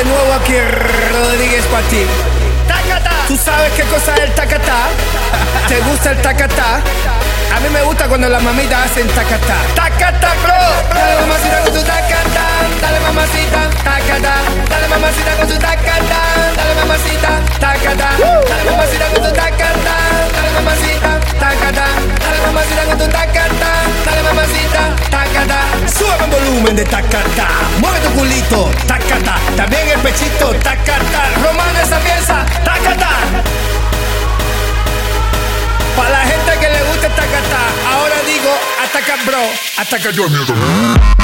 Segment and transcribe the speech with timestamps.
[0.00, 0.54] De nuevo aquí
[1.12, 2.06] Rodríguez para ti.
[2.66, 3.10] ¡Tacata!
[3.28, 4.88] ¿Tú sabes qué cosa es el tacatá?
[5.68, 6.80] ¿Te gusta el tacatá?
[7.54, 9.56] A mí me gusta cuando las mamitas hacen tacatá.
[9.74, 11.72] ¡Tacatá, bro!
[11.74, 12.49] Tu tacatá
[13.10, 14.34] dale mamacita, tacata.
[14.68, 16.20] Dale mamacita con su tacata.
[16.56, 18.08] Dale mamacita, tacata.
[18.48, 19.94] Dale mamacita con su tacata.
[20.32, 21.86] Dale mamacita, tacata.
[22.20, 23.70] Dale mamacita con tu tacata.
[24.04, 25.58] Dale mamacita, tacata.
[25.98, 27.46] Sube el volumen de tacata.
[27.80, 29.38] Mueve tu culito, tacata.
[29.56, 31.20] También el pechito, tacata.
[31.42, 33.10] Romana esa pieza, tacata.
[35.96, 37.60] Para la gente que le gusta tacata,
[37.92, 38.52] ahora digo
[38.84, 39.42] ataca bro,
[39.76, 41.19] ataca yo miedo.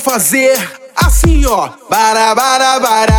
[0.00, 0.56] fazer
[0.94, 1.70] assim ó.
[1.88, 3.15] Bara, bara, bara.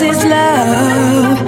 [0.00, 1.47] is love.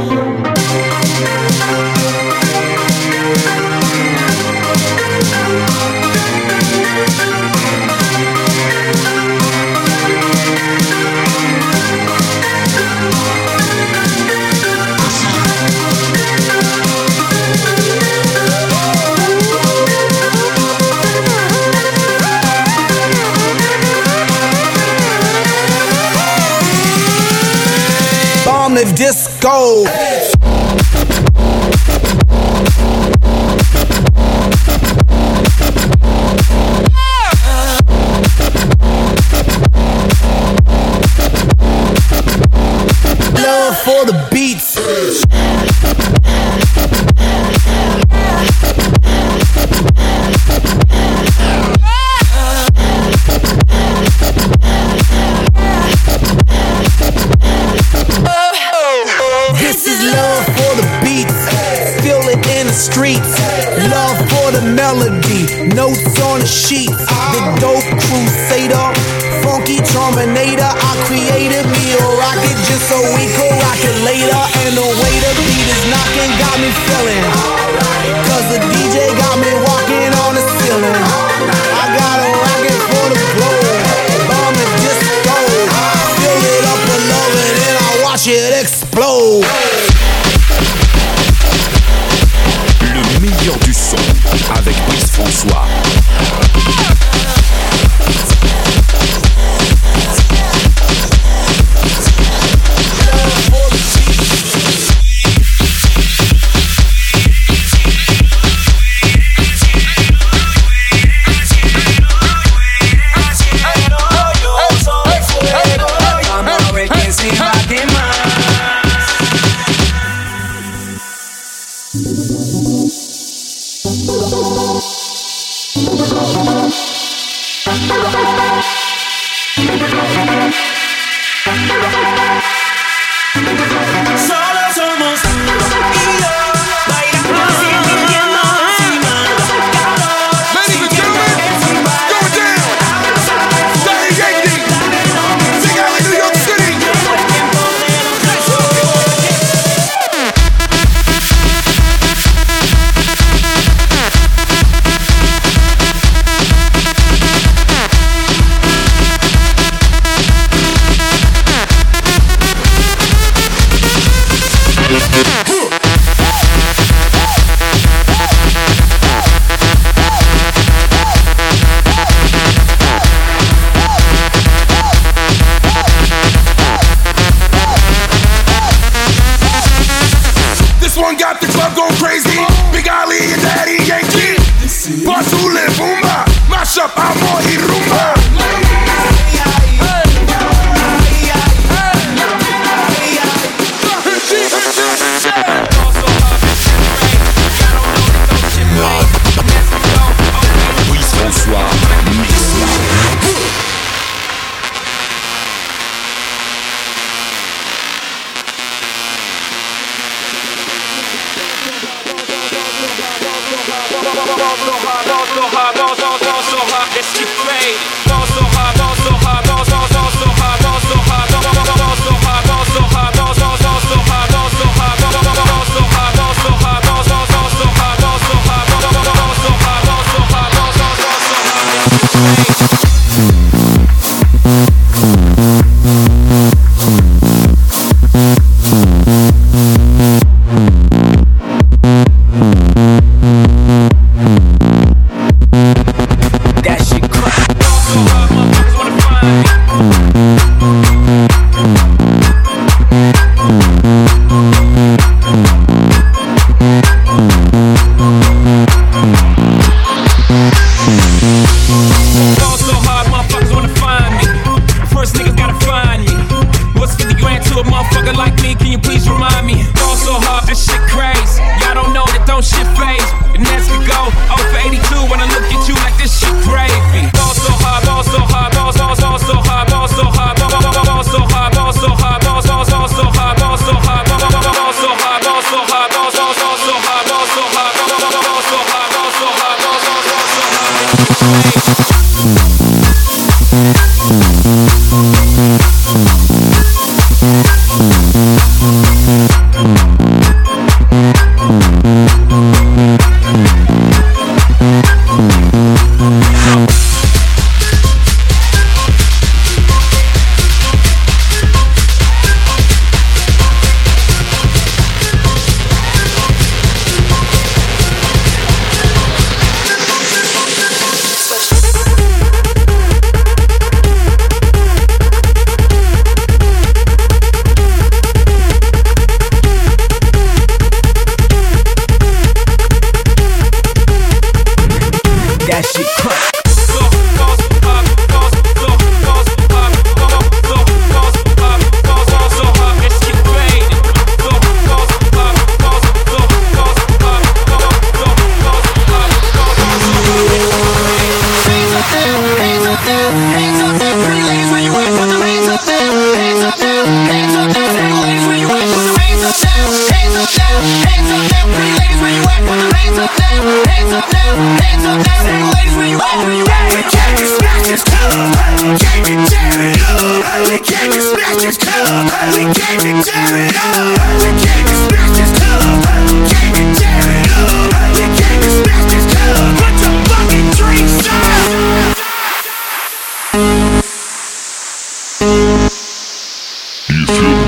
[72.78, 74.42] so we go rock it later.
[74.66, 77.39] And the way the beat is knocking got me feeling.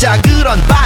[0.00, 0.79] 자 그런 바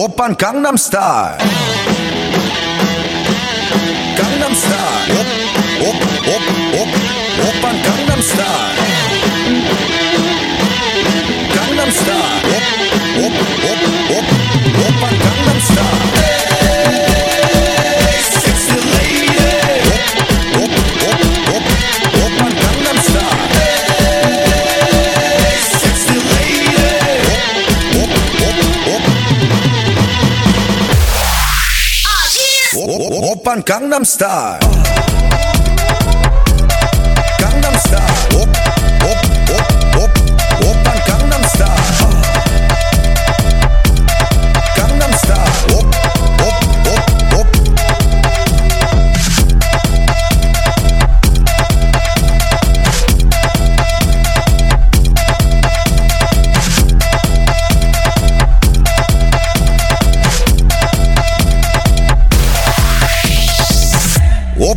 [0.00, 1.38] 오빤 강남스타일
[4.16, 5.12] 강남스타일
[7.48, 8.76] 오빤 강남스타일
[11.52, 12.37] 강남스타일
[33.64, 34.58] Gangnam Style.
[37.38, 38.27] Gangnam Style.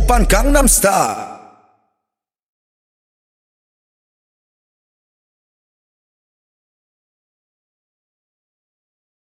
[0.02, 1.31] Oppan Gangnam Style.